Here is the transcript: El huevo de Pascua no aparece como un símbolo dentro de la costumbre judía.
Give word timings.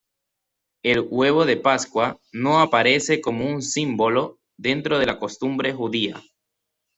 El 0.81 1.05
huevo 1.11 1.45
de 1.45 1.57
Pascua 1.57 2.19
no 2.33 2.59
aparece 2.59 3.21
como 3.21 3.45
un 3.47 3.61
símbolo 3.61 4.39
dentro 4.57 4.97
de 4.97 5.05
la 5.05 5.19
costumbre 5.19 5.73
judía. 5.73 6.19